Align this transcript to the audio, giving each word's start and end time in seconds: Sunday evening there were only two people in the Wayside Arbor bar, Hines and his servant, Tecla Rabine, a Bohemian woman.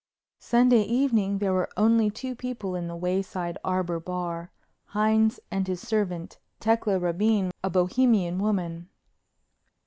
Sunday 0.39 0.81
evening 0.81 1.37
there 1.37 1.53
were 1.53 1.69
only 1.77 2.09
two 2.09 2.33
people 2.35 2.75
in 2.75 2.87
the 2.87 2.95
Wayside 2.95 3.59
Arbor 3.63 3.99
bar, 3.99 4.49
Hines 4.85 5.39
and 5.51 5.67
his 5.67 5.79
servant, 5.87 6.39
Tecla 6.59 6.97
Rabine, 6.97 7.51
a 7.63 7.69
Bohemian 7.69 8.39
woman. 8.39 8.89